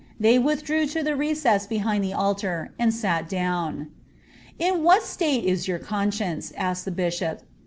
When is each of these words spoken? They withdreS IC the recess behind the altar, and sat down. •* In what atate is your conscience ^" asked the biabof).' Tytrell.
They 0.19 0.39
withdreS 0.39 0.95
IC 0.95 1.03
the 1.05 1.15
recess 1.15 1.67
behind 1.67 2.03
the 2.03 2.11
altar, 2.11 2.71
and 2.79 2.91
sat 2.91 3.29
down. 3.29 3.91
•* 4.53 4.53
In 4.57 4.81
what 4.81 5.03
atate 5.03 5.43
is 5.43 5.67
your 5.67 5.77
conscience 5.77 6.51
^" 6.51 6.53
asked 6.57 6.85
the 6.85 6.91
biabof).' 6.91 7.13
Tytrell. 7.35 7.39